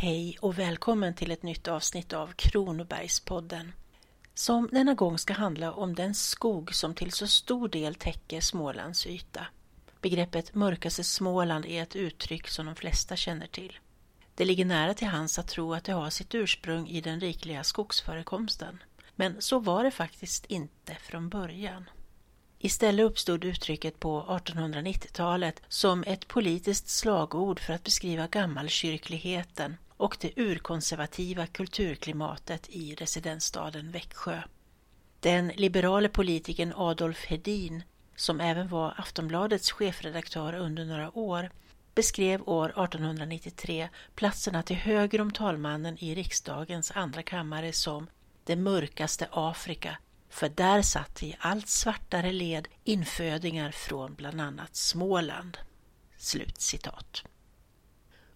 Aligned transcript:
Hej 0.00 0.36
och 0.40 0.58
välkommen 0.58 1.14
till 1.14 1.30
ett 1.30 1.42
nytt 1.42 1.68
avsnitt 1.68 2.12
av 2.12 2.32
Kronobergspodden 2.32 3.72
som 4.34 4.68
denna 4.72 4.94
gång 4.94 5.18
ska 5.18 5.32
handla 5.32 5.72
om 5.72 5.94
den 5.94 6.14
skog 6.14 6.74
som 6.74 6.94
till 6.94 7.12
så 7.12 7.26
stor 7.26 7.68
del 7.68 7.94
täcker 7.94 8.40
Smålands 8.40 9.06
yta. 9.06 9.46
Begreppet 10.00 10.54
mörkaste 10.54 11.04
Småland 11.04 11.66
är 11.66 11.82
ett 11.82 11.96
uttryck 11.96 12.48
som 12.48 12.66
de 12.66 12.74
flesta 12.74 13.16
känner 13.16 13.46
till. 13.46 13.78
Det 14.34 14.44
ligger 14.44 14.64
nära 14.64 14.94
till 14.94 15.06
hands 15.06 15.38
att 15.38 15.48
tro 15.48 15.74
att 15.74 15.84
det 15.84 15.92
har 15.92 16.10
sitt 16.10 16.34
ursprung 16.34 16.88
i 16.88 17.00
den 17.00 17.20
rikliga 17.20 17.64
skogsförekomsten. 17.64 18.82
Men 19.16 19.42
så 19.42 19.58
var 19.58 19.84
det 19.84 19.90
faktiskt 19.90 20.46
inte 20.46 20.94
från 20.94 21.28
början. 21.28 21.90
Istället 22.58 23.06
uppstod 23.06 23.44
uttrycket 23.44 24.00
på 24.00 24.22
1890-talet 24.22 25.62
som 25.68 26.04
ett 26.06 26.28
politiskt 26.28 26.88
slagord 26.88 27.60
för 27.60 27.72
att 27.72 27.84
beskriva 27.84 28.26
gammalkyrkligheten 28.26 29.76
och 29.98 30.16
det 30.20 30.32
urkonservativa 30.36 31.46
kulturklimatet 31.46 32.68
i 32.68 32.94
residensstaden 32.94 33.90
Växjö. 33.90 34.42
Den 35.20 35.48
liberale 35.48 36.08
politikern 36.08 36.72
Adolf 36.76 37.24
Hedin, 37.24 37.82
som 38.16 38.40
även 38.40 38.68
var 38.68 38.94
Aftonbladets 38.98 39.72
chefredaktör 39.72 40.52
under 40.54 40.84
några 40.84 41.18
år, 41.18 41.50
beskrev 41.94 42.48
år 42.48 42.68
1893 42.68 43.88
platserna 44.14 44.62
till 44.62 44.76
höger 44.76 45.20
om 45.20 45.32
talmannen 45.32 45.98
i 45.98 46.14
riksdagens 46.14 46.92
andra 46.94 47.22
kammare 47.22 47.72
som 47.72 48.06
det 48.44 48.56
mörkaste 48.56 49.28
Afrika, 49.32 49.98
för 50.28 50.48
där 50.48 50.82
satt 50.82 51.22
i 51.22 51.36
allt 51.38 51.68
svartare 51.68 52.32
led 52.32 52.68
infödingar 52.84 53.70
från 53.70 54.14
bland 54.14 54.40
annat 54.40 54.76
Småland. 54.76 55.58
Slut 56.16 56.60
citat. 56.60 57.24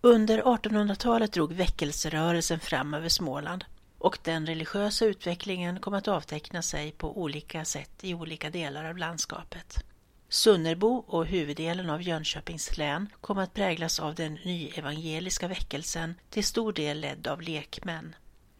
Under 0.04 0.42
1800-talet 0.42 1.32
drog 1.32 1.52
väckelserörelsen 1.52 2.60
fram 2.60 2.94
över 2.94 3.08
Småland 3.08 3.64
och 3.98 4.18
den 4.22 4.46
religiösa 4.46 5.04
utvecklingen 5.04 5.80
kom 5.80 5.94
att 5.94 6.08
avteckna 6.08 6.62
sig 6.62 6.92
på 6.92 7.18
olika 7.18 7.64
sätt 7.64 7.90
i 8.00 8.14
olika 8.14 8.50
delar 8.50 8.84
av 8.84 8.98
landskapet. 8.98 9.84
Sunnerbo 10.28 11.04
och 11.06 11.26
huvuddelen 11.26 11.90
av 11.90 12.02
Jönköpings 12.02 12.78
län 12.78 13.08
kom 13.20 13.38
att 13.38 13.54
präglas 13.54 14.00
av 14.00 14.14
den 14.14 14.34
nyevangeliska 14.34 15.48
väckelsen, 15.48 16.14
till 16.30 16.44
stor 16.44 16.72
del 16.72 17.00
ledd 17.00 17.26
av 17.26 17.42
lekmän. 17.42 18.14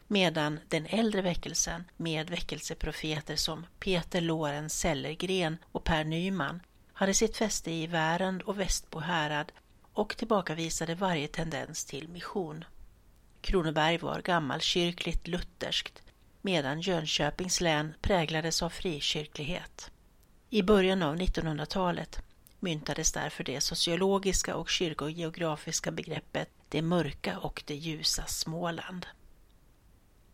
Medan 0.07 0.59
den 0.69 0.85
äldre 0.85 1.21
väckelsen, 1.21 1.83
med 1.97 2.29
väckelseprofeter 2.29 3.35
som 3.35 3.65
Peter 3.79 4.21
Lorenz 4.21 4.73
Sellergren 4.73 5.57
och 5.71 5.83
Per 5.83 6.03
Nyman, 6.03 6.59
hade 6.93 7.13
sitt 7.13 7.37
fäste 7.37 7.71
i 7.71 7.87
Värend 7.87 8.41
och 8.41 8.59
Västbo 8.59 8.99
härad 8.99 9.51
och 9.93 10.17
tillbakavisade 10.17 10.95
varje 10.95 11.27
tendens 11.27 11.85
till 11.85 12.09
mission. 12.09 12.65
Kronoberg 13.41 13.97
var 13.97 14.21
gammalkyrkligt 14.21 15.27
lutherskt 15.27 16.01
medan 16.41 16.81
Jönköpings 16.81 17.61
län 17.61 17.93
präglades 18.01 18.63
av 18.63 18.69
frikyrklighet. 18.69 19.91
I 20.49 20.61
början 20.61 21.03
av 21.03 21.15
1900-talet 21.15 22.23
myntades 22.59 23.11
därför 23.11 23.43
det 23.43 23.61
sociologiska 23.61 24.55
och 24.55 24.69
kyrkogeografiska 24.69 25.91
begreppet 25.91 26.49
det 26.69 26.81
mörka 26.81 27.39
och 27.39 27.63
det 27.65 27.75
ljusa 27.75 28.25
Småland. 28.25 29.05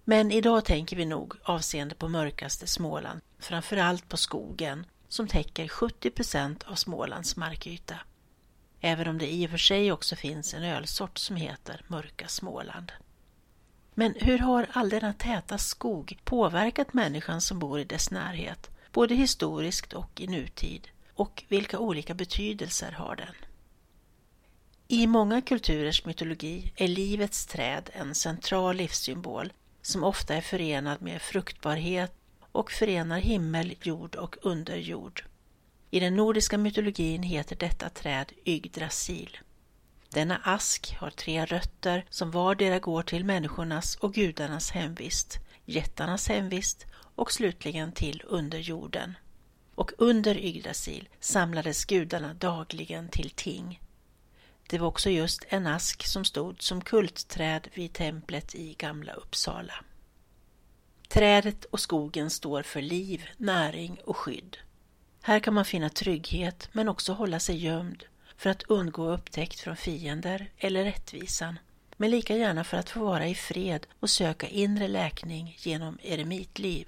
Men 0.04 0.32
idag 0.32 0.66
tänker 0.66 0.96
vi 0.96 1.06
nog 1.06 1.34
avseende 1.44 1.96
på 1.96 2.08
mörkaste 2.08 2.68
Småland 2.68 3.22
framförallt 3.40 4.10
på 4.10 4.18
skogen 4.18 4.86
som 5.08 5.28
täcker 5.28 5.68
70 5.68 6.10
procent 6.10 6.64
av 6.64 6.76
Smålands 6.76 7.36
markyta 7.36 7.96
även 8.82 9.08
om 9.08 9.18
det 9.18 9.34
i 9.34 9.46
och 9.46 9.50
för 9.50 9.58
sig 9.58 9.92
också 9.92 10.16
finns 10.16 10.54
en 10.54 10.64
ölsort 10.64 11.18
som 11.18 11.36
heter 11.36 11.82
Mörka 11.88 12.28
Småland. 12.28 12.92
Men 13.94 14.16
hur 14.16 14.40
har 14.40 14.68
all 14.72 14.90
denna 14.90 15.14
täta 15.14 15.58
skog 15.58 16.18
påverkat 16.24 16.94
människan 16.94 17.42
som 17.42 17.60
bor 17.60 17.80
i 17.80 17.84
dess 17.84 18.12
närhet, 18.12 18.70
både 18.92 19.16
historiskt 19.16 19.94
och 19.94 20.22
i 20.22 20.28
nutid? 20.28 20.88
Och 21.14 21.44
vilka 21.48 21.80
olika 21.80 22.14
betydelser 22.14 22.92
har 22.92 23.16
den? 23.16 23.36
I 24.88 25.08
många 25.08 25.42
kulturers 25.42 26.06
mytologi 26.06 26.74
är 26.76 26.88
livets 26.88 27.46
träd 27.46 27.90
en 27.94 28.16
central 28.16 28.76
livssymbol 28.76 29.54
som 29.82 30.04
ofta 30.04 30.36
är 30.36 30.42
förenad 30.42 31.02
med 31.02 31.22
fruktbarhet 31.22 32.14
och 32.52 32.72
förenar 32.72 33.20
himmel, 33.20 33.76
jord 33.82 34.16
och 34.16 34.36
underjord. 34.42 35.24
I 35.92 36.00
den 36.00 36.16
nordiska 36.16 36.58
mytologin 36.58 37.24
heter 37.24 37.56
detta 37.56 37.90
träd 37.90 38.32
Yggdrasil. 38.46 39.38
Denna 40.10 40.42
ask 40.44 40.96
har 41.00 41.10
tre 41.10 41.46
rötter 41.46 42.06
som 42.10 42.32
vardera 42.32 42.80
går 42.80 43.04
till 43.04 43.26
människornas 43.26 43.96
och 43.96 44.14
gudarnas 44.14 44.72
hemvist, 44.72 45.40
jättarnas 45.66 46.28
hemvist 46.28 46.86
och 47.16 47.32
slutligen 47.32 47.92
till 47.92 48.24
underjorden. 48.26 49.18
Och 49.76 49.92
under 49.98 50.38
Yggdrasil 50.38 51.10
samlades 51.20 51.86
gudarna 51.86 52.34
dagligen 52.34 53.10
till 53.10 53.30
ting. 53.30 53.82
Det 54.70 54.78
var 54.78 54.88
också 54.88 55.10
just 55.10 55.46
en 55.50 55.68
ask 55.68 56.06
som 56.06 56.26
stod 56.26 56.62
som 56.62 56.82
kultträd 56.82 57.68
vid 57.74 57.94
templet 57.94 58.56
i 58.56 58.74
Gamla 58.74 59.14
Uppsala. 59.14 59.74
Trädet 61.08 61.66
och 61.66 61.80
skogen 61.80 62.30
står 62.30 62.64
för 62.64 62.82
liv, 62.82 63.26
näring 63.38 64.00
och 64.06 64.18
skydd. 64.18 64.58
Här 65.22 65.40
kan 65.40 65.54
man 65.54 65.66
finna 65.66 65.90
trygghet 65.90 66.70
men 66.72 66.90
också 66.90 67.14
hålla 67.14 67.40
sig 67.40 67.58
gömd 67.66 68.04
för 68.38 68.50
att 68.50 68.64
undgå 68.64 69.12
upptäckt 69.12 69.60
från 69.60 69.76
fiender 69.76 70.50
eller 70.58 70.84
rättvisan, 70.84 71.60
men 71.98 72.12
lika 72.12 72.38
gärna 72.38 72.64
för 72.64 72.78
att 72.78 72.90
få 72.90 73.00
vara 73.00 73.28
i 73.28 73.36
fred 73.36 73.88
och 74.00 74.10
söka 74.10 74.48
inre 74.48 74.88
läkning 74.88 75.56
genom 75.60 75.98
eremitliv. 76.04 76.88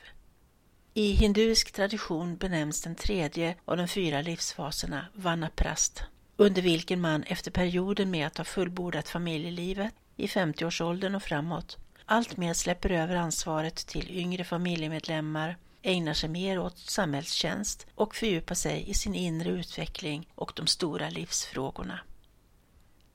I 0.94 1.12
hinduisk 1.12 1.72
tradition 1.72 2.38
benämns 2.38 2.82
den 2.82 2.96
tredje 2.96 3.56
av 3.66 3.78
de 3.78 3.88
fyra 3.88 4.22
livsfaserna 4.22 5.06
Vanaprast, 5.14 6.04
under 6.38 6.62
vilken 6.62 7.02
man 7.02 7.24
efter 7.24 7.52
perioden 7.52 8.12
med 8.12 8.28
att 8.28 8.38
ha 8.38 8.46
fullbordat 8.46 9.10
familjelivet 9.10 9.94
i 10.18 10.28
50-årsåldern 10.28 11.16
och 11.16 11.24
framåt 11.24 11.78
alltmer 12.06 12.54
släpper 12.54 12.90
över 12.90 13.16
ansvaret 13.16 13.76
till 13.76 14.12
yngre 14.12 14.44
familjemedlemmar 14.44 15.58
ägnar 15.82 16.14
sig 16.14 16.30
mer 16.30 16.60
åt 16.60 16.80
samhällstjänst 16.80 17.88
och 17.96 18.16
fördjupar 18.16 18.56
sig 18.56 18.90
i 18.90 18.94
sin 18.94 19.16
inre 19.16 19.50
utveckling 19.50 20.30
och 20.36 20.54
de 20.56 20.68
stora 20.68 21.10
livsfrågorna. 21.10 22.00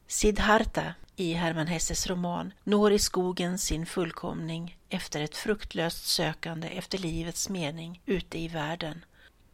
Siddhartha 0.06 0.94
i 1.16 1.32
Hermann 1.32 1.66
Hesses 1.66 2.06
roman 2.06 2.52
når 2.64 2.92
i 2.92 2.98
skogen 2.98 3.58
sin 3.58 3.86
fullkomning 3.86 4.78
efter 4.88 5.20
ett 5.20 5.36
fruktlöst 5.36 6.06
sökande 6.06 6.68
efter 6.68 6.98
livets 6.98 7.48
mening 7.48 8.02
ute 8.06 8.38
i 8.38 8.48
världen 8.48 9.04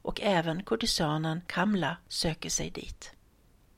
och 0.02 0.20
även 0.20 0.62
kurtisanen 0.62 1.40
Kamla 1.46 1.96
söker 2.08 2.50
sig 2.50 2.70
dit. 2.70 3.12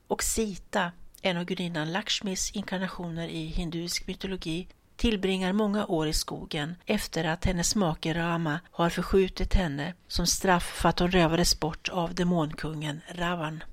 Och 0.07 0.23
Sita, 0.23 0.91
en 1.21 1.37
av 1.37 1.45
gudinnan 1.45 1.91
Lakshmis 1.91 2.51
inkarnationer 2.51 3.27
i 3.27 3.45
hinduisk 3.45 4.07
mytologi, 4.07 4.67
tillbringar 4.95 5.53
många 5.53 5.85
år 5.85 6.07
i 6.07 6.13
skogen 6.13 6.75
efter 6.85 7.23
att 7.23 7.45
hennes 7.45 7.75
make 7.75 8.13
Rama 8.13 8.59
har 8.71 8.89
förskjutit 8.89 9.53
henne 9.53 9.93
som 10.07 10.27
straff 10.27 10.63
för 10.63 10.89
att 10.89 10.99
hon 10.99 11.11
rövades 11.11 11.59
bort 11.59 11.89
av 11.89 12.15
demonkungen 12.15 13.01
Ravan. 13.09 13.63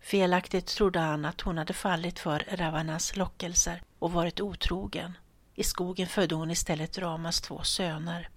Felaktigt 0.00 0.66
trodde 0.66 0.98
han 0.98 1.24
att 1.24 1.40
hon 1.40 1.58
hade 1.58 1.72
fallit 1.72 2.18
för 2.18 2.44
Ravanas 2.52 3.16
lockelser 3.16 3.82
och 3.98 4.12
varit 4.12 4.40
otrogen. 4.40 5.12
I 5.54 5.64
skogen 5.64 6.06
födde 6.06 6.34
hon 6.34 6.50
istället 6.50 6.98
Ramas 6.98 7.40
två 7.40 7.62
söner. 7.62 8.28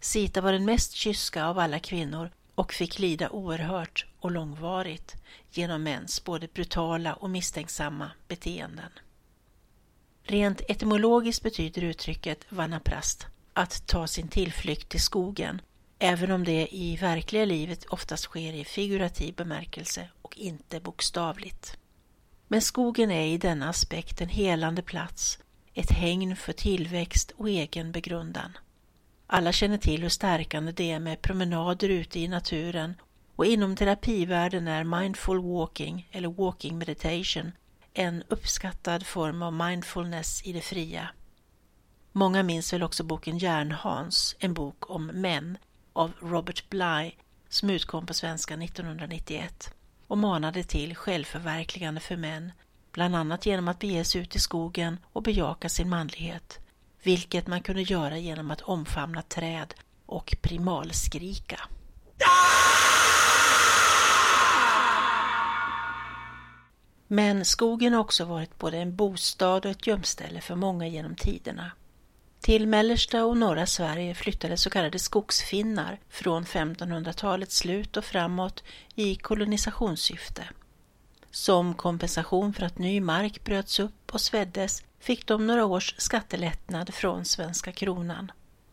Sita 0.00 0.40
var 0.40 0.52
den 0.52 0.64
mest 0.64 0.92
kyska 0.92 1.44
av 1.44 1.58
alla 1.58 1.78
kvinnor 1.78 2.30
och 2.54 2.72
fick 2.72 2.98
lida 2.98 3.30
oerhört 3.30 4.06
och 4.20 4.30
långvarigt 4.30 5.16
genom 5.50 5.82
mäns 5.82 6.24
både 6.24 6.48
brutala 6.48 7.14
och 7.14 7.30
misstänksamma 7.30 8.10
beteenden. 8.28 8.90
Rent 10.30 10.60
etymologiskt 10.68 11.42
betyder 11.42 11.82
uttrycket 11.82 12.46
vanaprast 12.48 13.26
att 13.52 13.86
ta 13.86 14.06
sin 14.06 14.28
tillflykt 14.28 14.88
till 14.88 15.00
skogen, 15.00 15.60
även 15.98 16.30
om 16.30 16.44
det 16.44 16.74
i 16.74 16.96
verkliga 16.96 17.44
livet 17.44 17.84
oftast 17.84 18.24
sker 18.24 18.52
i 18.52 18.64
figurativ 18.64 19.34
bemärkelse 19.34 20.08
och 20.22 20.38
inte 20.38 20.80
bokstavligt. 20.80 21.78
Men 22.48 22.62
skogen 22.62 23.10
är 23.10 23.26
i 23.26 23.38
denna 23.38 23.68
aspekt 23.68 24.20
en 24.20 24.28
helande 24.28 24.82
plats, 24.82 25.38
ett 25.74 25.90
hägn 25.90 26.36
för 26.36 26.52
tillväxt 26.52 27.32
och 27.36 27.48
egen 27.48 27.92
begrundan. 27.92 28.58
Alla 29.26 29.52
känner 29.52 29.78
till 29.78 30.02
hur 30.02 30.08
stärkande 30.08 30.72
det 30.72 30.90
är 30.90 31.00
med 31.00 31.22
promenader 31.22 31.88
ute 31.88 32.20
i 32.20 32.28
naturen 32.28 32.94
och 33.36 33.46
inom 33.46 33.76
terapivärlden 33.76 34.68
är 34.68 34.84
mindful 34.84 35.42
walking 35.42 36.08
eller 36.12 36.28
walking 36.28 36.78
meditation 36.78 37.52
en 37.94 38.22
uppskattad 38.28 39.06
form 39.06 39.42
av 39.42 39.52
mindfulness 39.52 40.42
i 40.42 40.52
det 40.52 40.60
fria. 40.60 41.08
Många 42.12 42.42
minns 42.42 42.72
väl 42.72 42.82
också 42.82 43.04
boken 43.04 43.38
Järnhans, 43.38 44.36
en 44.38 44.54
bok 44.54 44.90
om 44.90 45.06
män 45.06 45.58
av 45.92 46.12
Robert 46.20 46.68
Bly 46.68 47.12
som 47.48 47.70
utkom 47.70 48.06
på 48.06 48.14
svenska 48.14 48.54
1991 48.54 49.74
och 50.06 50.18
manade 50.18 50.64
till 50.64 50.96
självförverkligande 50.96 52.00
för 52.00 52.16
män 52.16 52.52
bland 52.92 53.16
annat 53.16 53.46
genom 53.46 53.68
att 53.68 53.78
bege 53.78 54.04
sig 54.04 54.20
ut 54.20 54.36
i 54.36 54.40
skogen 54.40 54.98
och 55.12 55.22
bejaka 55.22 55.68
sin 55.68 55.88
manlighet, 55.88 56.58
vilket 57.02 57.46
man 57.46 57.62
kunde 57.62 57.82
göra 57.82 58.18
genom 58.18 58.50
att 58.50 58.60
omfamna 58.60 59.22
träd 59.22 59.74
och 60.06 60.36
primalskrika. 60.42 61.60
Men 67.12 67.44
skogen 67.44 67.92
har 67.92 68.00
också 68.00 68.24
varit 68.24 68.58
både 68.58 68.78
en 68.78 68.96
bostad 68.96 69.64
och 69.66 69.70
ett 69.70 69.86
gömställe 69.86 70.40
för 70.40 70.54
många 70.54 70.86
genom 70.86 71.14
tiderna. 71.14 71.72
Till 72.40 72.66
mellersta 72.66 73.24
och 73.24 73.36
norra 73.36 73.66
Sverige 73.66 74.14
flyttade 74.14 74.56
så 74.56 74.70
kallade 74.70 74.98
skogsfinnar 74.98 75.98
från 76.08 76.44
1500-talets 76.44 77.56
slut 77.56 77.96
och 77.96 78.04
framåt 78.04 78.64
i 78.94 79.14
kolonisationssyfte. 79.14 80.48
Som 81.30 81.74
kompensation 81.74 82.52
för 82.52 82.66
att 82.66 82.78
ny 82.78 83.00
mark 83.00 83.44
bröts 83.44 83.80
upp 83.80 84.14
och 84.14 84.20
sveddes 84.20 84.82
fick 85.00 85.26
de 85.26 85.46
några 85.46 85.64
års 85.64 85.94
skattelättnad 85.98 86.94
från 86.94 87.24
svenska 87.24 87.72
kronan. 87.72 88.32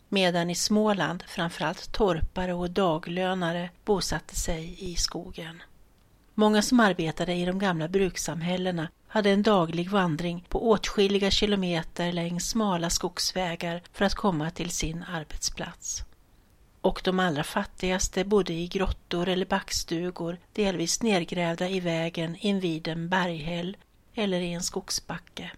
Medan 0.09 0.49
i 0.49 0.55
Småland 0.55 1.23
framförallt 1.27 1.91
torpare 1.91 2.53
och 2.53 2.69
daglönare 2.69 3.69
bosatte 3.85 4.35
sig 4.35 4.91
i 4.91 4.95
skogen. 4.95 5.61
Många 6.39 6.61
som 6.61 6.79
arbetade 6.79 7.33
i 7.33 7.45
de 7.45 7.59
gamla 7.59 7.87
brukssamhällena 7.87 8.87
hade 9.07 9.29
en 9.29 9.43
daglig 9.43 9.89
vandring 9.89 10.45
på 10.49 10.69
åtskilliga 10.69 11.31
kilometer 11.31 12.11
längs 12.11 12.49
smala 12.49 12.89
skogsvägar 12.89 13.81
för 13.93 14.05
att 14.05 14.15
komma 14.15 14.51
till 14.51 14.69
sin 14.69 15.03
arbetsplats. 15.03 16.03
Och 16.81 17.01
de 17.03 17.19
allra 17.19 17.43
fattigaste 17.43 18.25
bodde 18.25 18.53
i 18.53 18.67
grottor 18.67 19.27
eller 19.27 19.45
backstugor 19.45 20.37
delvis 20.53 21.01
nedgrävda 21.01 21.69
i 21.69 21.79
vägen 21.79 22.35
invid 22.39 22.87
en 22.87 23.09
berghäll 23.09 23.77
eller 24.13 24.39
i 24.39 24.53
en 24.53 24.63
skogsbacke. 24.63 25.51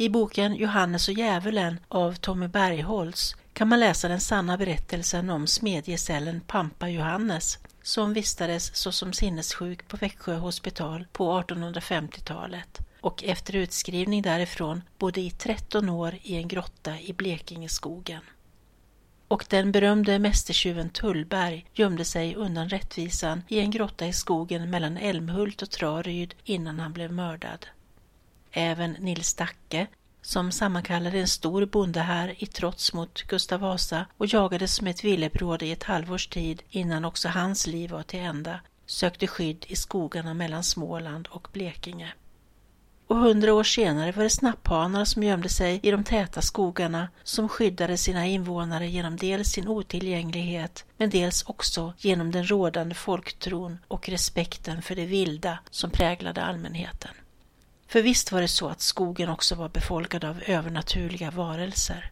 I 0.00 0.08
boken 0.08 0.54
Johannes 0.54 1.08
och 1.08 1.14
djävulen 1.14 1.80
av 1.88 2.14
Tommy 2.14 2.48
Bergholtz 2.48 3.36
kan 3.52 3.68
man 3.68 3.80
läsa 3.80 4.08
den 4.08 4.20
sanna 4.20 4.56
berättelsen 4.56 5.30
om 5.30 5.46
smedjesällen 5.46 6.40
Pampa 6.40 6.88
Johannes 6.88 7.58
som 7.82 8.12
vistades 8.12 8.76
såsom 8.76 9.12
sinnessjuk 9.12 9.88
på 9.88 9.96
Växjö 9.96 10.36
hospital 10.36 11.06
på 11.12 11.40
1850-talet 11.40 12.78
och 13.00 13.24
efter 13.24 13.56
utskrivning 13.56 14.22
därifrån 14.22 14.82
bodde 14.98 15.20
i 15.20 15.30
13 15.30 15.88
år 15.88 16.18
i 16.22 16.36
en 16.36 16.48
grotta 16.48 17.00
i 17.00 17.12
Blekingeskogen. 17.12 18.22
Och 19.28 19.44
den 19.48 19.72
berömde 19.72 20.18
mästertjuven 20.18 20.90
Tullberg 20.90 21.66
gömde 21.74 22.04
sig 22.04 22.34
undan 22.34 22.68
rättvisan 22.68 23.42
i 23.48 23.58
en 23.58 23.70
grotta 23.70 24.06
i 24.06 24.12
skogen 24.12 24.70
mellan 24.70 24.96
Älmhult 24.96 25.62
och 25.62 25.70
Traryd 25.70 26.34
innan 26.44 26.80
han 26.80 26.92
blev 26.92 27.12
mördad. 27.12 27.66
Även 28.52 28.92
Nils 28.92 29.34
Dacke, 29.34 29.86
som 30.22 30.52
sammankallade 30.52 31.18
en 31.18 31.28
stor 31.28 31.66
bondehär 31.66 32.34
i 32.38 32.46
trots 32.46 32.92
mot 32.92 33.22
Gustav 33.22 33.60
Vasa 33.60 34.06
och 34.16 34.26
jagades 34.26 34.74
som 34.74 34.86
ett 34.86 35.04
villebråd 35.04 35.62
i 35.62 35.72
ett 35.72 35.82
halvårs 35.82 36.26
tid 36.26 36.62
innan 36.70 37.04
också 37.04 37.28
hans 37.28 37.66
liv 37.66 37.90
var 37.90 38.02
till 38.02 38.20
ända, 38.20 38.60
sökte 38.86 39.26
skydd 39.26 39.64
i 39.68 39.76
skogarna 39.76 40.34
mellan 40.34 40.64
Småland 40.64 41.28
och 41.30 41.48
Blekinge. 41.52 42.12
Och 43.06 43.16
hundra 43.16 43.54
år 43.54 43.64
senare 43.64 44.12
var 44.12 44.22
det 44.22 44.30
snapphanar 44.30 45.04
som 45.04 45.22
gömde 45.22 45.48
sig 45.48 45.80
i 45.82 45.90
de 45.90 46.04
täta 46.04 46.42
skogarna 46.42 47.08
som 47.22 47.48
skyddade 47.48 47.96
sina 47.98 48.26
invånare 48.26 48.88
genom 48.88 49.16
dels 49.16 49.48
sin 49.48 49.68
otillgänglighet 49.68 50.84
men 50.96 51.10
dels 51.10 51.42
också 51.42 51.92
genom 51.98 52.30
den 52.30 52.50
rådande 52.50 52.94
folktron 52.94 53.78
och 53.88 54.08
respekten 54.08 54.82
för 54.82 54.94
det 54.94 55.06
vilda 55.06 55.58
som 55.70 55.90
präglade 55.90 56.42
allmänheten. 56.42 57.10
För 57.88 58.02
visst 58.02 58.32
var 58.32 58.40
det 58.40 58.48
så 58.48 58.68
att 58.68 58.80
skogen 58.80 59.28
också 59.28 59.54
var 59.54 59.68
befolkad 59.68 60.24
av 60.24 60.42
övernaturliga 60.46 61.30
varelser. 61.30 62.10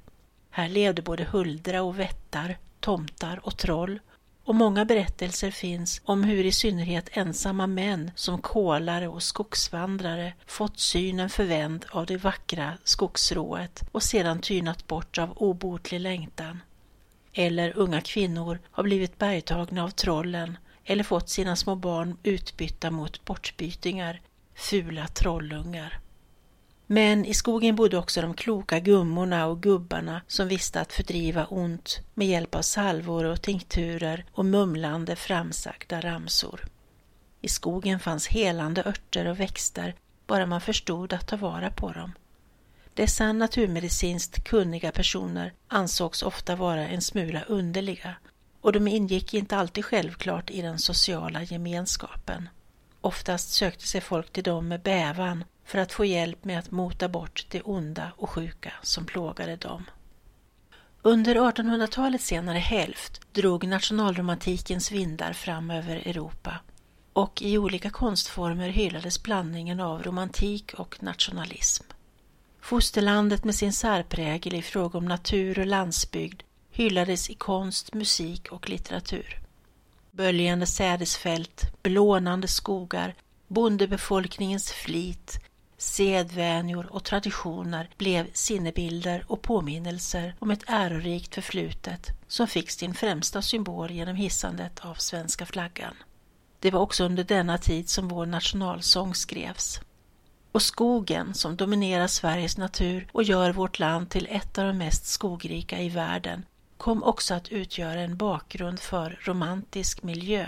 Här 0.50 0.68
levde 0.68 1.02
både 1.02 1.24
huldra 1.24 1.82
och 1.82 1.98
vättar, 1.98 2.58
tomtar 2.80 3.40
och 3.42 3.56
troll 3.56 4.00
och 4.44 4.54
många 4.54 4.84
berättelser 4.84 5.50
finns 5.50 6.00
om 6.04 6.24
hur 6.24 6.44
i 6.44 6.52
synnerhet 6.52 7.08
ensamma 7.12 7.66
män 7.66 8.10
som 8.14 8.40
kolare 8.40 9.08
och 9.08 9.22
skogsvandrare 9.22 10.34
fått 10.46 10.78
synen 10.78 11.30
förvänd 11.30 11.84
av 11.90 12.06
det 12.06 12.16
vackra 12.16 12.78
skogsrået 12.84 13.82
och 13.92 14.02
sedan 14.02 14.40
tynat 14.40 14.86
bort 14.86 15.18
av 15.18 15.32
obotlig 15.36 16.00
längtan. 16.00 16.62
Eller 17.32 17.78
unga 17.78 18.00
kvinnor 18.00 18.58
har 18.70 18.82
blivit 18.82 19.18
bergtagna 19.18 19.84
av 19.84 19.90
trollen 19.90 20.58
eller 20.84 21.04
fått 21.04 21.28
sina 21.28 21.56
små 21.56 21.74
barn 21.74 22.16
utbytta 22.22 22.90
mot 22.90 23.24
bortbytingar 23.24 24.20
fula 24.56 25.06
trollungar. 25.08 26.00
Men 26.86 27.24
i 27.24 27.34
skogen 27.34 27.76
bodde 27.76 27.98
också 27.98 28.22
de 28.22 28.34
kloka 28.34 28.78
gummorna 28.78 29.46
och 29.46 29.62
gubbarna 29.62 30.22
som 30.26 30.48
visste 30.48 30.80
att 30.80 30.92
fördriva 30.92 31.46
ont 31.46 32.00
med 32.14 32.26
hjälp 32.28 32.54
av 32.54 32.62
salvor 32.62 33.24
och 33.24 33.42
tinkturer 33.42 34.24
och 34.32 34.44
mumlande 34.44 35.16
framsagda 35.16 36.00
ramsor. 36.00 36.60
I 37.40 37.48
skogen 37.48 38.00
fanns 38.00 38.26
helande 38.26 38.82
örter 38.84 39.26
och 39.26 39.40
växter, 39.40 39.94
bara 40.26 40.46
man 40.46 40.60
förstod 40.60 41.12
att 41.12 41.26
ta 41.26 41.36
vara 41.36 41.70
på 41.70 41.92
dem. 41.92 42.12
Dessa 42.94 43.32
naturmedicinskt 43.32 44.44
kunniga 44.44 44.92
personer 44.92 45.52
ansågs 45.68 46.22
ofta 46.22 46.56
vara 46.56 46.88
en 46.88 47.02
smula 47.02 47.42
underliga 47.42 48.14
och 48.60 48.72
de 48.72 48.88
ingick 48.88 49.34
inte 49.34 49.56
alltid 49.56 49.84
självklart 49.84 50.50
i 50.50 50.62
den 50.62 50.78
sociala 50.78 51.42
gemenskapen. 51.42 52.48
Oftast 53.06 53.52
sökte 53.52 53.86
sig 53.86 54.00
folk 54.00 54.32
till 54.32 54.44
dem 54.44 54.68
med 54.68 54.82
bävan 54.82 55.44
för 55.64 55.78
att 55.78 55.92
få 55.92 56.04
hjälp 56.04 56.44
med 56.44 56.58
att 56.58 56.70
mota 56.70 57.08
bort 57.08 57.46
det 57.50 57.62
onda 57.62 58.12
och 58.16 58.30
sjuka 58.30 58.72
som 58.82 59.06
plågade 59.06 59.56
dem. 59.56 59.84
Under 61.02 61.34
1800-talets 61.34 62.26
senare 62.26 62.58
hälft 62.58 63.32
drog 63.32 63.66
nationalromantikens 63.66 64.92
vindar 64.92 65.32
fram 65.32 65.70
över 65.70 65.96
Europa 65.96 66.60
och 67.12 67.42
i 67.42 67.58
olika 67.58 67.90
konstformer 67.90 68.68
hyllades 68.68 69.22
blandningen 69.22 69.80
av 69.80 70.02
romantik 70.02 70.74
och 70.74 71.02
nationalism. 71.02 71.84
Fosterlandet 72.60 73.44
med 73.44 73.54
sin 73.54 73.72
särprägel 73.72 74.54
i 74.54 74.62
fråga 74.62 74.98
om 74.98 75.04
natur 75.04 75.58
och 75.58 75.66
landsbygd 75.66 76.42
hyllades 76.70 77.30
i 77.30 77.34
konst, 77.34 77.94
musik 77.94 78.52
och 78.52 78.68
litteratur 78.68 79.45
böljande 80.16 80.66
sädesfält, 80.66 81.82
blånande 81.82 82.48
skogar, 82.48 83.14
bondebefolkningens 83.48 84.72
flit, 84.72 85.40
sedvänjor 85.78 86.86
och 86.92 87.04
traditioner 87.04 87.90
blev 87.96 88.26
sinnebilder 88.32 89.24
och 89.28 89.42
påminnelser 89.42 90.34
om 90.38 90.50
ett 90.50 90.64
ärorikt 90.66 91.34
förflutet 91.34 92.10
som 92.28 92.46
fick 92.46 92.70
sin 92.70 92.94
främsta 92.94 93.42
symbol 93.42 93.90
genom 93.90 94.16
hissandet 94.16 94.80
av 94.80 94.94
svenska 94.94 95.46
flaggan. 95.46 95.94
Det 96.60 96.70
var 96.70 96.80
också 96.80 97.04
under 97.04 97.24
denna 97.24 97.58
tid 97.58 97.88
som 97.88 98.08
vår 98.08 98.26
nationalsång 98.26 99.14
skrevs. 99.14 99.80
Och 100.52 100.62
skogen 100.62 101.34
som 101.34 101.56
dominerar 101.56 102.06
Sveriges 102.06 102.58
natur 102.58 103.08
och 103.12 103.22
gör 103.22 103.52
vårt 103.52 103.78
land 103.78 104.10
till 104.10 104.28
ett 104.30 104.58
av 104.58 104.66
de 104.66 104.78
mest 104.78 105.06
skogrika 105.06 105.80
i 105.80 105.88
världen 105.88 106.42
kom 106.76 107.02
också 107.02 107.34
att 107.34 107.48
utgöra 107.48 108.00
en 108.00 108.16
bakgrund 108.16 108.80
för 108.80 109.18
romantisk 109.22 110.02
miljö. 110.02 110.46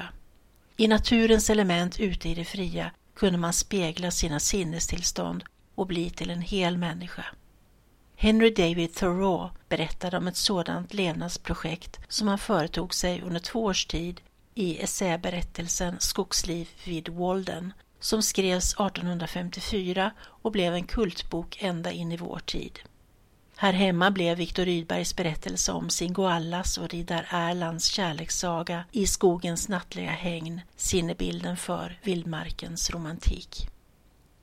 I 0.76 0.88
naturens 0.88 1.50
element 1.50 2.00
ute 2.00 2.28
i 2.28 2.34
det 2.34 2.44
fria 2.44 2.90
kunde 3.14 3.38
man 3.38 3.52
spegla 3.52 4.10
sina 4.10 4.40
sinnestillstånd 4.40 5.44
och 5.74 5.86
bli 5.86 6.10
till 6.10 6.30
en 6.30 6.42
hel 6.42 6.78
människa. 6.78 7.24
Henry 8.16 8.50
David 8.50 8.94
Thoreau 8.94 9.50
berättade 9.68 10.16
om 10.16 10.28
ett 10.28 10.36
sådant 10.36 10.94
levnadsprojekt 10.94 12.00
som 12.08 12.28
han 12.28 12.38
företog 12.38 12.94
sig 12.94 13.22
under 13.22 13.40
två 13.40 13.64
års 13.64 13.86
tid 13.86 14.20
i 14.54 14.82
essäberättelsen 14.82 15.96
Skogsliv 16.00 16.68
vid 16.84 17.08
Walden 17.08 17.72
som 18.00 18.22
skrevs 18.22 18.72
1854 18.72 20.10
och 20.20 20.52
blev 20.52 20.74
en 20.74 20.86
kultbok 20.86 21.58
ända 21.60 21.92
in 21.92 22.12
i 22.12 22.16
vår 22.16 22.38
tid. 22.38 22.78
Här 23.60 23.72
hemma 23.72 24.10
blev 24.10 24.36
Viktor 24.36 24.64
Rydbergs 24.64 25.16
berättelse 25.16 25.72
om 25.72 25.90
Singoallas 25.90 26.78
och 26.78 26.88
riddar 26.88 27.28
Erlands 27.30 27.86
kärlekssaga 27.86 28.84
i 28.92 29.06
skogens 29.06 29.68
nattliga 29.68 30.10
hägn 30.10 30.60
sinnebilden 30.76 31.56
för 31.56 31.98
vildmarkens 32.02 32.90
romantik. 32.90 33.68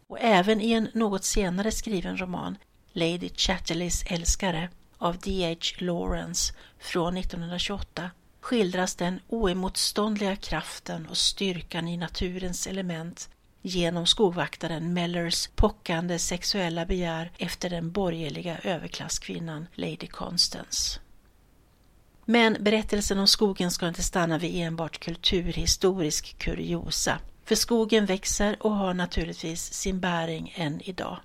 Och 0.08 0.20
även 0.20 0.62
i 0.62 0.72
en 0.72 0.90
något 0.94 1.24
senare 1.24 1.72
skriven 1.72 2.18
roman, 2.18 2.58
Lady 2.94 3.30
Chatterleys 3.30 4.04
älskare 4.08 4.70
av 4.98 5.18
D.H. 5.18 5.86
Lawrence 5.86 6.54
från 6.80 7.18
1928 7.18 8.12
skildras 8.42 8.96
den 8.96 9.20
oemotståndliga 9.28 10.36
kraften 10.36 11.08
och 11.08 11.18
styrkan 11.18 11.88
i 11.88 11.98
naturens 11.98 12.68
element 12.68 13.30
genom 13.66 14.06
skogvaktaren 14.06 14.94
Mellers 14.94 15.50
pockande 15.56 16.20
sexuella 16.20 16.86
begär 16.86 17.32
efter 17.38 17.70
den 17.70 17.92
borgerliga 17.92 18.58
överklasskvinnan 18.64 19.68
Lady 19.74 20.08
Constance. 20.08 21.00
Men 22.26 22.58
berättelsen 22.60 23.20
om 23.20 23.28
skogen 23.28 23.72
ska 23.72 23.88
inte 23.88 24.04
stanna 24.04 24.38
vid 24.38 24.56
enbart 24.56 25.00
kulturhistorisk 25.00 26.38
kuriosa. 26.38 27.20
För 27.46 27.56
skogen 27.56 28.06
växer 28.06 28.58
och 28.60 28.76
har 28.76 28.94
naturligtvis 28.94 29.74
sin 29.74 30.00
bäring 30.00 30.54
än 30.56 30.82
idag. 30.82 31.18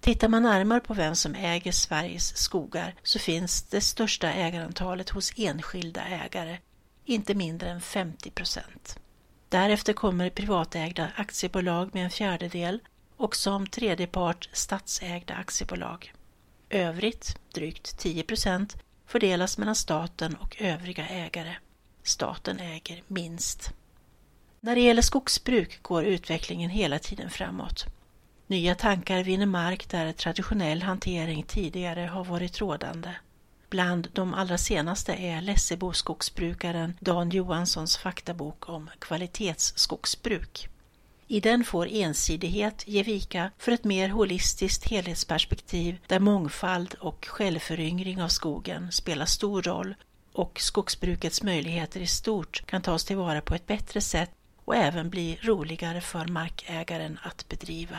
Tittar 0.00 0.28
man 0.28 0.42
närmare 0.42 0.80
på 0.80 0.94
vem 0.94 1.14
som 1.14 1.34
äger 1.34 1.72
Sveriges 1.72 2.36
skogar 2.36 2.94
så 3.02 3.18
finns 3.18 3.62
det 3.62 3.80
största 3.80 4.32
ägarantalet 4.32 5.10
hos 5.10 5.32
enskilda 5.36 6.04
ägare, 6.06 6.58
inte 7.04 7.34
mindre 7.34 7.70
än 7.70 7.80
50 7.80 8.30
procent. 8.30 8.98
Därefter 9.48 9.92
kommer 9.92 10.30
privatägda 10.30 11.08
aktiebolag 11.16 11.94
med 11.94 12.04
en 12.04 12.10
fjärdedel 12.10 12.80
och 13.16 13.36
som 13.36 13.66
tredje 13.66 14.06
part 14.06 14.48
statsägda 14.52 15.34
aktiebolag. 15.34 16.12
Övrigt, 16.70 17.38
drygt 17.52 17.98
10 17.98 18.22
procent, 18.22 18.76
fördelas 19.06 19.58
mellan 19.58 19.74
staten 19.74 20.34
och 20.34 20.56
övriga 20.62 21.08
ägare. 21.08 21.56
Staten 22.02 22.58
äger 22.58 23.02
minst. 23.06 23.72
När 24.60 24.74
det 24.74 24.80
gäller 24.80 25.02
skogsbruk 25.02 25.82
går 25.82 26.04
utvecklingen 26.04 26.70
hela 26.70 26.98
tiden 26.98 27.30
framåt. 27.30 27.86
Nya 28.46 28.74
tankar 28.74 29.22
vinner 29.22 29.46
mark 29.46 29.88
där 29.88 30.12
traditionell 30.12 30.82
hantering 30.82 31.42
tidigare 31.42 32.00
har 32.00 32.24
varit 32.24 32.60
rådande. 32.60 33.10
Bland 33.68 34.08
de 34.12 34.34
allra 34.34 34.58
senaste 34.58 35.14
är 35.14 35.40
Lessebo 35.40 35.92
skogsbrukaren 35.92 36.94
Dan 37.00 37.30
Johanssons 37.30 37.96
faktabok 37.96 38.68
om 38.68 38.90
kvalitetsskogsbruk. 38.98 40.68
I 41.26 41.40
den 41.40 41.64
får 41.64 41.88
ensidighet 41.88 42.88
ge 42.88 43.02
vika 43.02 43.50
för 43.58 43.72
ett 43.72 43.84
mer 43.84 44.08
holistiskt 44.08 44.88
helhetsperspektiv 44.88 45.98
där 46.06 46.20
mångfald 46.20 46.94
och 46.94 47.26
självföryngring 47.26 48.22
av 48.22 48.28
skogen 48.28 48.92
spelar 48.92 49.26
stor 49.26 49.62
roll 49.62 49.94
och 50.32 50.60
skogsbrukets 50.60 51.42
möjligheter 51.42 52.00
i 52.00 52.06
stort 52.06 52.66
kan 52.66 52.82
tas 52.82 53.04
tillvara 53.04 53.40
på 53.40 53.54
ett 53.54 53.66
bättre 53.66 54.00
sätt 54.00 54.30
och 54.64 54.76
även 54.76 55.10
bli 55.10 55.38
roligare 55.42 56.00
för 56.00 56.26
markägaren 56.26 57.18
att 57.22 57.48
bedriva. 57.48 57.98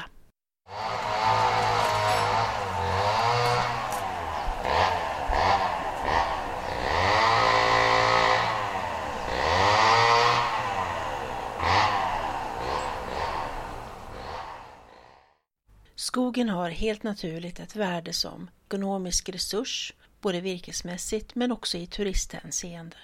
Skogen 16.18 16.50
har 16.50 16.70
helt 16.70 17.04
naturligt 17.04 17.60
ett 17.60 17.76
värde 17.76 18.14
som 18.14 18.50
ekonomisk 18.68 19.30
resurs, 19.30 19.94
både 20.22 20.42
virkesmässigt 20.42 21.36
men 21.36 21.52
också 21.52 21.78
i 21.78 21.88
turisthänseende. 21.88 22.98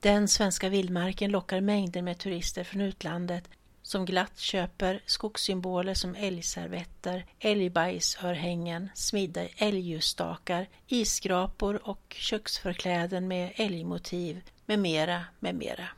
Den 0.00 0.28
svenska 0.28 0.68
vildmarken 0.68 1.30
lockar 1.30 1.60
mängder 1.60 2.02
med 2.02 2.18
turister 2.18 2.64
från 2.64 2.80
utlandet 2.80 3.48
som 3.82 4.04
glatt 4.04 4.38
köper 4.38 5.02
skogssymboler 5.06 5.94
som 5.94 6.14
älgservetter, 6.14 7.26
älgbajsörhängen, 7.38 8.88
smidda 8.94 9.46
älgljusstakar, 9.56 10.68
isskrapor 10.86 11.88
och 11.88 12.16
köksförkläden 12.18 13.28
med 13.28 13.52
älgmotiv 13.54 14.40
med 14.66 14.78
mera, 14.78 15.24
med 15.40 15.54
mera. 15.54 15.88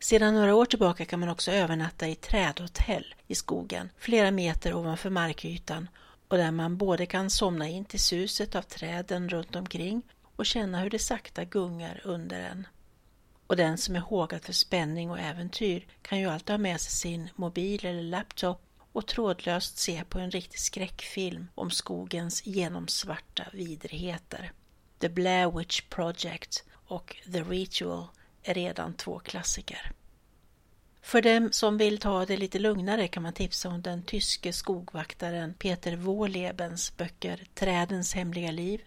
Sedan 0.00 0.34
några 0.34 0.54
år 0.54 0.64
tillbaka 0.64 1.04
kan 1.04 1.20
man 1.20 1.28
också 1.28 1.52
övernatta 1.52 2.08
i 2.08 2.14
trädhotell 2.14 3.14
i 3.26 3.34
skogen, 3.34 3.90
flera 3.98 4.30
meter 4.30 4.74
ovanför 4.74 5.10
markytan 5.10 5.88
och 6.28 6.36
där 6.36 6.50
man 6.50 6.76
både 6.76 7.06
kan 7.06 7.30
somna 7.30 7.68
in 7.68 7.84
till 7.84 8.00
suset 8.00 8.54
av 8.54 8.62
träden 8.62 9.28
runt 9.28 9.56
omkring 9.56 10.02
och 10.36 10.46
känna 10.46 10.80
hur 10.80 10.90
det 10.90 10.98
sakta 10.98 11.44
gungar 11.44 12.00
under 12.04 12.40
en. 12.40 12.66
Och 13.46 13.56
den 13.56 13.78
som 13.78 13.96
är 13.96 14.00
hågad 14.00 14.44
för 14.44 14.52
spänning 14.52 15.10
och 15.10 15.18
äventyr 15.18 15.86
kan 16.02 16.18
ju 16.18 16.26
alltid 16.26 16.50
ha 16.50 16.58
med 16.58 16.80
sig 16.80 16.92
sin 16.92 17.28
mobil 17.36 17.86
eller 17.86 18.02
laptop 18.02 18.62
och 18.92 19.06
trådlöst 19.06 19.78
se 19.78 20.04
på 20.08 20.18
en 20.18 20.30
riktig 20.30 20.60
skräckfilm 20.60 21.48
om 21.54 21.70
skogens 21.70 22.46
genomsvarta 22.46 23.44
vidrigheter. 23.52 24.52
The 24.98 25.08
Blair 25.08 25.58
Witch 25.58 25.80
Project 25.80 26.64
och 26.86 27.16
The 27.32 27.42
Ritual 27.42 28.06
redan 28.46 28.94
två 28.94 29.18
klassiker. 29.18 29.92
För 31.02 31.22
dem 31.22 31.48
som 31.52 31.78
vill 31.78 31.98
ta 31.98 32.26
det 32.26 32.36
lite 32.36 32.58
lugnare 32.58 33.08
kan 33.08 33.22
man 33.22 33.32
tipsa 33.32 33.68
om 33.68 33.82
den 33.82 34.02
tyske 34.02 34.52
skogvaktaren 34.52 35.54
Peter 35.54 35.96
Wohlebens 35.96 36.96
böcker 36.96 37.46
Trädens 37.54 38.14
hemliga 38.14 38.50
liv, 38.50 38.80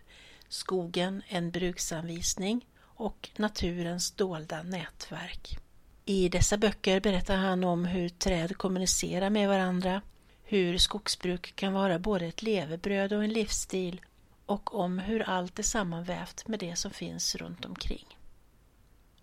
Skogen, 0.49 1.21
en 1.27 1.51
bruksanvisning 1.51 2.65
och 2.81 3.29
Naturens 3.35 4.11
dolda 4.11 4.63
nätverk. 4.63 5.57
I 6.05 6.29
dessa 6.29 6.57
böcker 6.57 6.99
berättar 6.99 7.35
han 7.35 7.63
om 7.63 7.85
hur 7.85 8.09
träd 8.09 8.57
kommunicerar 8.57 9.29
med 9.29 9.47
varandra, 9.47 10.01
hur 10.43 10.77
skogsbruk 10.77 11.55
kan 11.55 11.73
vara 11.73 11.99
både 11.99 12.25
ett 12.25 12.41
levebröd 12.41 13.13
och 13.13 13.23
en 13.23 13.33
livsstil 13.33 14.01
och 14.45 14.75
om 14.75 14.99
hur 14.99 15.21
allt 15.21 15.59
är 15.59 15.63
sammanvävt 15.63 16.47
med 16.47 16.59
det 16.59 16.75
som 16.75 16.91
finns 16.91 17.35
runt 17.35 17.65
omkring. 17.65 18.18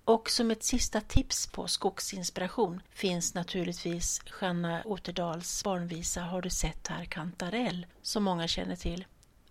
Och 0.07 0.31
som 0.31 0.51
ett 0.51 0.63
sista 0.63 1.01
tips 1.01 1.47
på 1.47 1.69
skogsinspiration 1.69 2.81
finns 2.91 3.35
naturligtvis 3.35 4.21
Janna 4.41 4.83
Oterdals 4.85 5.65
barnvisa 5.65 6.21
Har 6.21 6.43
du 6.43 6.51
sett 6.51 6.89
herr 6.89 7.05
Kantarell 7.05 7.87
som 8.03 8.25
många 8.25 8.49
känner 8.49 8.77
till. 8.77 9.05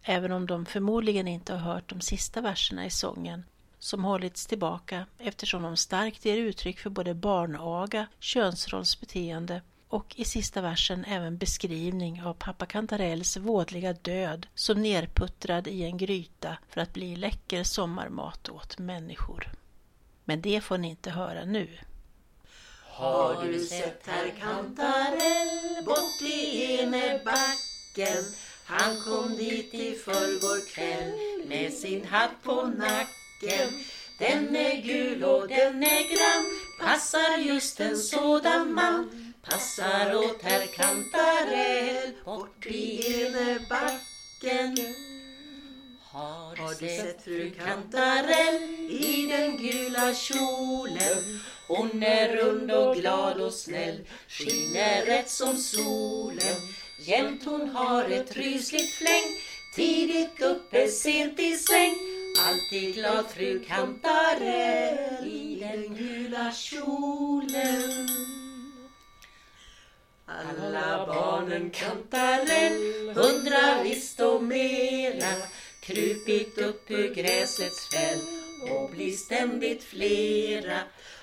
Även 0.04 0.32
om 0.32 0.48
de 0.48 0.66
förmodligen 0.66 1.28
inte 1.28 1.54
har 1.54 1.74
hört 1.74 1.90
de 1.90 2.02
sista 2.02 2.42
verserna 2.42 2.86
i 2.86 2.90
sången 2.90 3.44
som 3.80 4.04
hållits 4.04 4.46
tillbaka 4.46 5.06
eftersom 5.18 5.64
de 5.64 5.78
starkt 5.78 6.26
ger 6.26 6.38
uttryck 6.38 6.80
för 6.80 6.90
både 6.90 7.14
barnaga, 7.14 8.08
könsrollsbeteende 8.20 9.62
och 9.88 10.14
i 10.20 10.26
sista 10.26 10.62
versen 10.62 11.06
även 11.06 11.38
beskrivning 11.38 12.24
av 12.24 12.34
pappa 12.34 12.66
Kantarells 12.66 13.38
vådliga 13.38 13.94
död 13.94 14.48
som 14.56 14.82
nerputtrad 14.82 15.68
i 15.68 15.84
en 15.84 15.98
gryta 15.98 16.58
för 16.70 16.82
att 16.82 16.94
bli 16.94 17.16
läcker 17.16 17.64
sommarmat 17.64 18.50
åt 18.50 18.78
människor. 18.78 19.52
Men 20.26 20.42
det 20.42 20.62
får 20.62 20.78
ni 20.78 20.90
inte 20.90 21.10
höra 21.10 21.46
nu. 21.46 21.68
Har 22.84 23.46
du 23.46 23.60
sett 23.60 24.08
herr 24.08 24.30
Kantarell 24.40 25.86
bort 25.86 26.22
i 26.22 26.78
enebacken? 26.82 28.24
Han 28.66 29.02
kom 29.02 29.38
dit 29.38 29.74
i 29.74 29.96
förrgår 29.96 30.74
kväll 30.74 31.12
med 31.48 31.74
sin 31.74 32.06
hatt 32.06 32.44
på 32.44 32.64
nacken. 32.64 33.70
Den 34.20 34.56
är 34.56 34.82
gul 34.82 35.24
och 35.24 35.48
den 35.48 35.84
är 35.84 36.04
grann, 36.16 36.46
passar 36.80 37.38
just 37.38 37.80
en 37.80 37.98
sådan 37.98 38.74
man. 38.74 39.34
Passar 39.42 40.16
åt 40.16 40.42
herr 40.42 40.66
Kantarell 40.66 42.14
bort 42.26 42.66
i 42.66 43.14
enebacken 43.24 44.05
sett 46.90 47.24
fru 47.24 47.52
Kantarell 47.52 48.64
i 48.90 49.28
den 49.32 49.58
gula 49.58 50.14
kjolen? 50.14 51.40
Hon 51.68 52.04
är 52.04 52.36
rund 52.36 52.72
och 52.72 52.96
glad 52.96 53.42
och 53.42 53.54
snäll, 53.54 54.00
skiner 54.28 55.06
rätt 55.06 55.30
som 55.30 55.58
solen. 55.58 56.56
Jämt 57.08 57.46
hon 57.46 57.70
har 57.70 58.04
ett 58.04 58.38
rysligt 58.38 58.94
fläng, 58.94 59.38
tidigt 59.76 60.42
uppe, 60.42 60.88
sent 60.88 61.40
i 61.40 61.56
säng. 61.56 61.96
Alltid 62.48 62.96
glad 62.96 63.26
fru 63.30 63.64
Kantarell 63.64 65.28
i 65.28 65.60
den 65.60 65.96
gula 65.96 66.52
kjolen. 66.52 68.08
Alla 70.28 71.06
barnen 71.08 71.70
Kantarell 71.70 73.10
undrar 73.10 73.84
visst 73.84 74.20
och 74.20 74.44
mera 74.44 75.34
krupit 75.86 76.58
upp 76.58 76.92
ur 76.92 77.14
gräsets 77.14 77.90
fäll 77.90 78.22
och 78.72 78.90
blir 78.90 79.12
ständigt 79.12 79.84
flera. 79.84 80.80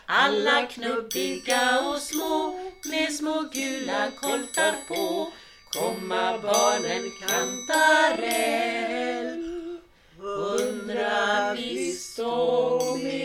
Alla 0.06 0.66
knubbiga 0.66 1.80
och 1.80 1.98
små 1.98 2.60
med 2.90 3.12
små 3.12 3.44
gula 3.52 4.10
koltar 4.20 4.74
på. 4.88 5.32
Komma 5.78 6.38
barnen 6.38 7.10
kantarell, 7.28 8.58
undra 10.20 11.54
visst 11.54 12.18
om 12.18 13.21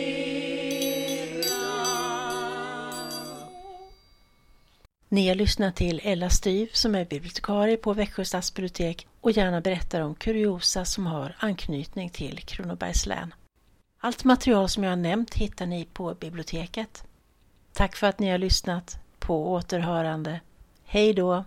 Ni 5.09 5.27
har 5.27 5.35
lyssnat 5.35 5.75
till 5.75 6.01
Ella 6.03 6.29
Styv 6.29 6.69
som 6.73 6.95
är 6.95 7.05
bibliotekarie 7.05 7.77
på 7.77 7.93
Växjö 7.93 8.25
stadsbibliotek 8.25 9.07
och 9.21 9.31
gärna 9.31 9.61
berättar 9.61 10.01
om 10.01 10.15
kuriosa 10.15 10.85
som 10.85 11.05
har 11.05 11.35
anknytning 11.39 12.09
till 12.09 12.39
Kronobergs 12.39 13.05
län. 13.05 13.33
Allt 13.99 14.23
material 14.23 14.69
som 14.69 14.83
jag 14.83 14.91
har 14.91 14.95
nämnt 14.95 15.33
hittar 15.33 15.65
ni 15.65 15.85
på 15.93 16.13
biblioteket. 16.13 17.03
Tack 17.73 17.95
för 17.95 18.07
att 18.07 18.19
ni 18.19 18.29
har 18.29 18.37
lyssnat. 18.37 18.99
På 19.19 19.51
återhörande. 19.51 20.39
Hej 20.85 21.13
då! 21.13 21.45